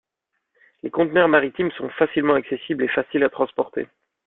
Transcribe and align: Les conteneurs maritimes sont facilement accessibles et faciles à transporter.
Les 0.81 0.89
conteneurs 0.89 1.27
maritimes 1.27 1.69
sont 1.77 1.87
facilement 1.89 2.33
accessibles 2.33 2.83
et 2.83 2.87
faciles 2.87 3.23
à 3.23 3.29
transporter. 3.29 3.87